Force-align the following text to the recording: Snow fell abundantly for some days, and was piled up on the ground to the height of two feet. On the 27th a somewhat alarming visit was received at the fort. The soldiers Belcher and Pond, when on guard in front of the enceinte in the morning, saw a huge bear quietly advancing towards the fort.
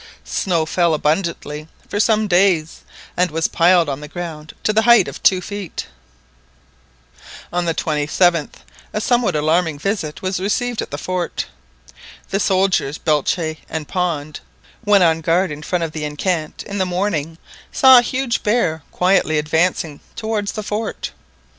Snow 0.25 0.65
fell 0.65 0.95
abundantly 0.95 1.67
for 1.87 1.99
some 1.99 2.27
days, 2.27 2.79
and 3.15 3.29
was 3.29 3.47
piled 3.47 3.87
up 3.87 3.93
on 3.93 3.99
the 4.01 4.07
ground 4.07 4.55
to 4.63 4.73
the 4.73 4.81
height 4.81 5.07
of 5.07 5.21
two 5.21 5.41
feet. 5.41 5.85
On 7.53 7.65
the 7.65 7.75
27th 7.75 8.49
a 8.93 8.99
somewhat 8.99 9.35
alarming 9.35 9.77
visit 9.77 10.23
was 10.23 10.39
received 10.39 10.81
at 10.81 10.89
the 10.89 10.97
fort. 10.97 11.45
The 12.31 12.39
soldiers 12.39 12.97
Belcher 12.97 13.57
and 13.69 13.87
Pond, 13.87 14.39
when 14.83 15.03
on 15.03 15.21
guard 15.21 15.51
in 15.51 15.61
front 15.61 15.83
of 15.83 15.91
the 15.91 16.03
enceinte 16.03 16.63
in 16.63 16.79
the 16.79 16.85
morning, 16.87 17.37
saw 17.71 17.99
a 17.99 18.01
huge 18.01 18.41
bear 18.41 18.81
quietly 18.91 19.37
advancing 19.37 19.99
towards 20.15 20.53
the 20.53 20.63
fort. 20.63 21.11